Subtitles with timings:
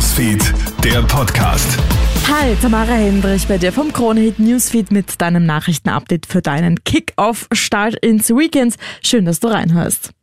[0.00, 1.78] Newsfeed, der Podcast.
[2.26, 8.30] Hi, Tamara Hendrich bei dir vom Kronehit Newsfeed mit deinem Nachrichtenupdate für deinen Kick-Off-Start ins
[8.30, 8.76] Weekend.
[9.02, 10.14] Schön, dass du reinhörst.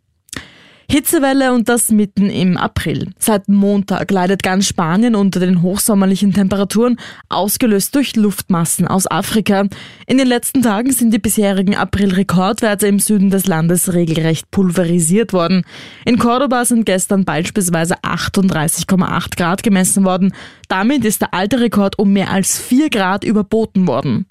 [0.89, 3.09] Hitzewelle und das mitten im April.
[3.19, 6.97] Seit Montag leidet ganz Spanien unter den hochsommerlichen Temperaturen,
[7.27, 9.65] ausgelöst durch Luftmassen aus Afrika.
[10.05, 15.65] In den letzten Tagen sind die bisherigen April-Rekordwerte im Süden des Landes regelrecht pulverisiert worden.
[16.05, 20.31] In Cordoba sind gestern beispielsweise 38,8 Grad gemessen worden.
[20.67, 24.25] Damit ist der alte Rekord um mehr als 4 Grad überboten worden.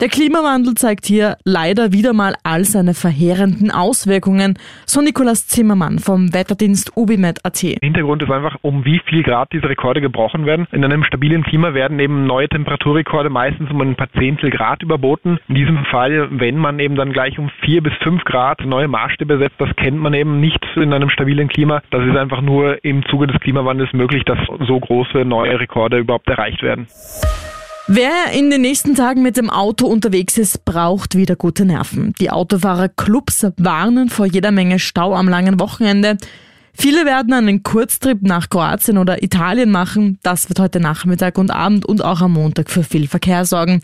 [0.00, 6.34] Der Klimawandel zeigt hier leider wieder mal all seine verheerenden Auswirkungen, so Nikolaus Zimmermann vom
[6.34, 7.56] Wetterdienst Ubimet.at.
[7.56, 10.66] Hintergrund ist einfach, um wie viel Grad diese Rekorde gebrochen werden.
[10.72, 15.38] In einem stabilen Klima werden eben neue Temperaturrekorde meistens um ein paar Zehntel Grad überboten.
[15.48, 19.38] In diesem Fall, wenn man eben dann gleich um vier bis fünf Grad neue Maßstäbe
[19.38, 21.80] setzt, das kennt man eben nicht in einem stabilen Klima.
[21.90, 26.28] Das ist einfach nur im Zuge des Klimawandels möglich, dass so große neue Rekorde überhaupt
[26.28, 26.86] erreicht werden.
[27.86, 32.14] Wer in den nächsten Tagen mit dem Auto unterwegs ist, braucht wieder gute Nerven.
[32.18, 36.16] Die Autofahrerclubs warnen vor jeder Menge Stau am langen Wochenende.
[36.72, 40.18] Viele werden einen Kurztrip nach Kroatien oder Italien machen.
[40.22, 43.80] Das wird heute Nachmittag und Abend und auch am Montag für viel Verkehr sorgen.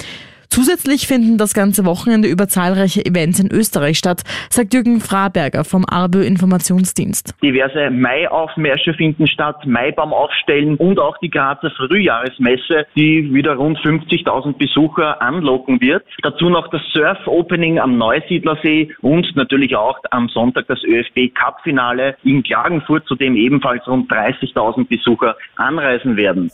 [0.52, 5.86] Zusätzlich finden das ganze Wochenende über zahlreiche Events in Österreich statt, sagt Jürgen Fraberger vom
[5.88, 7.34] ARBÖ Informationsdienst.
[7.42, 14.58] Diverse Maiaufmärsche finden statt, Maibaum aufstellen und auch die Grazer Frühjahresmesse, die wieder rund 50.000
[14.58, 16.04] Besucher anlocken wird.
[16.20, 23.06] Dazu noch das Surf-Opening am Neusiedlersee und natürlich auch am Sonntag das ÖFB-Cup-Finale in Klagenfurt,
[23.06, 26.50] zu dem ebenfalls rund 30.000 Besucher anreisen werden.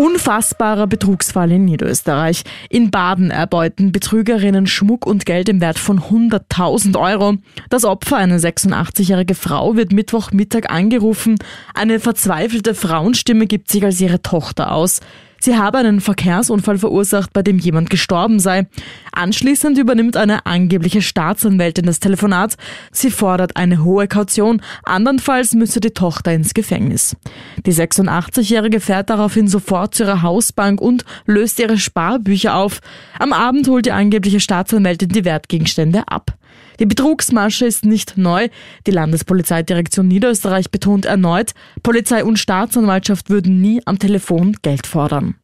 [0.00, 2.44] Unfassbarer Betrugsfall in Niederösterreich.
[2.70, 7.34] In Baden erbeuten Betrügerinnen Schmuck und Geld im Wert von 100.000 Euro.
[7.68, 11.36] Das Opfer, eine 86-jährige Frau, wird Mittwochmittag angerufen.
[11.74, 15.00] Eine verzweifelte Frauenstimme gibt sich als ihre Tochter aus.
[15.40, 18.66] Sie habe einen Verkehrsunfall verursacht, bei dem jemand gestorben sei.
[19.12, 22.56] Anschließend übernimmt eine angebliche Staatsanwältin das Telefonat.
[22.92, 27.16] Sie fordert eine hohe Kaution, andernfalls müsse die Tochter ins Gefängnis.
[27.64, 32.80] Die 86-Jährige fährt daraufhin sofort zu ihrer Hausbank und löst ihre Sparbücher auf.
[33.18, 36.36] Am Abend holt die angebliche Staatsanwältin die Wertgegenstände ab.
[36.80, 38.48] Die Betrugsmasche ist nicht neu.
[38.86, 41.52] Die Landespolizeidirektion Niederösterreich betont erneut,
[41.82, 45.34] Polizei und Staatsanwaltschaft würden nie am Telefon Geld fordern.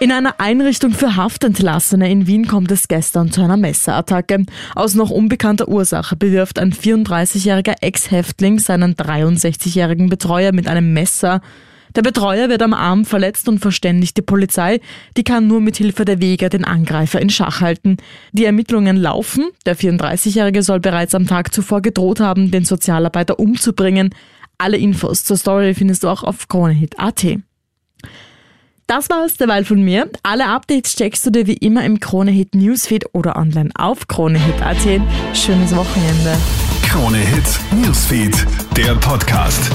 [0.00, 4.44] In einer Einrichtung für Haftentlassene in Wien kommt es gestern zu einer Messerattacke.
[4.74, 11.40] Aus noch unbekannter Ursache bewirft ein 34-jähriger Ex-Häftling seinen 63-jährigen Betreuer mit einem Messer.
[11.94, 14.80] Der Betreuer wird am Arm verletzt und verständigt die Polizei.
[15.16, 17.96] Die kann nur mit Hilfe der Weger den Angreifer in Schach halten.
[18.32, 19.46] Die Ermittlungen laufen.
[19.66, 24.14] Der 34-Jährige soll bereits am Tag zuvor gedroht haben, den Sozialarbeiter umzubringen.
[24.58, 27.38] Alle Infos zur Story findest du auch auf KroneHit.at.
[28.88, 30.10] Das war es derweil von mir.
[30.22, 34.78] Alle Updates checkst du dir wie immer im KroneHit Newsfeed oder online auf KroneHit.at.
[35.34, 36.36] Schönes Wochenende.
[36.88, 39.70] KroneHit Newsfeed, der Podcast.